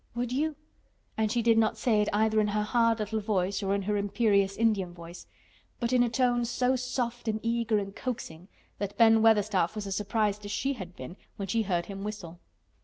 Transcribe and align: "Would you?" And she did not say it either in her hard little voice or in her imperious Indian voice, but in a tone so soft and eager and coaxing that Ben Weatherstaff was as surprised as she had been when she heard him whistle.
"Would 0.15 0.31
you?" 0.31 0.55
And 1.15 1.31
she 1.31 1.43
did 1.43 1.59
not 1.59 1.77
say 1.77 2.01
it 2.01 2.09
either 2.11 2.41
in 2.41 2.47
her 2.47 2.63
hard 2.63 2.97
little 2.97 3.19
voice 3.19 3.61
or 3.61 3.75
in 3.75 3.83
her 3.83 3.97
imperious 3.97 4.57
Indian 4.57 4.95
voice, 4.95 5.27
but 5.79 5.93
in 5.93 6.01
a 6.01 6.09
tone 6.09 6.43
so 6.43 6.75
soft 6.75 7.27
and 7.27 7.39
eager 7.43 7.77
and 7.77 7.95
coaxing 7.95 8.47
that 8.79 8.97
Ben 8.97 9.21
Weatherstaff 9.21 9.75
was 9.75 9.85
as 9.85 9.95
surprised 9.95 10.43
as 10.43 10.49
she 10.49 10.73
had 10.73 10.95
been 10.95 11.17
when 11.35 11.47
she 11.47 11.61
heard 11.61 11.85
him 11.85 12.03
whistle. 12.03 12.39